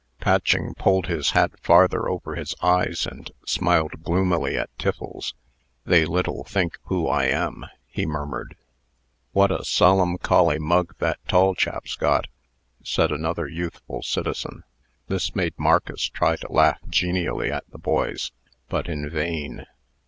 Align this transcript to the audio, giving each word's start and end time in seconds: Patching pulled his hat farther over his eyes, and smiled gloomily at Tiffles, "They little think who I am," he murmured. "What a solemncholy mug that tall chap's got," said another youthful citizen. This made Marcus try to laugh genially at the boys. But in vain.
Patching 0.19 0.73
pulled 0.73 1.05
his 1.05 1.29
hat 1.37 1.51
farther 1.59 2.09
over 2.09 2.33
his 2.33 2.55
eyes, 2.63 3.05
and 3.05 3.29
smiled 3.45 4.01
gloomily 4.01 4.57
at 4.57 4.75
Tiffles, 4.79 5.35
"They 5.85 6.05
little 6.05 6.43
think 6.43 6.79
who 6.85 7.07
I 7.07 7.25
am," 7.25 7.67
he 7.85 8.07
murmured. 8.07 8.55
"What 9.31 9.51
a 9.51 9.61
solemncholy 9.63 10.57
mug 10.57 10.95
that 10.97 11.19
tall 11.27 11.53
chap's 11.53 11.93
got," 11.95 12.25
said 12.83 13.11
another 13.11 13.47
youthful 13.47 14.01
citizen. 14.01 14.63
This 15.05 15.35
made 15.35 15.53
Marcus 15.59 16.05
try 16.09 16.35
to 16.35 16.51
laugh 16.51 16.79
genially 16.89 17.51
at 17.51 17.69
the 17.69 17.77
boys. 17.77 18.31
But 18.69 18.87
in 18.89 19.07
vain. 19.07 19.67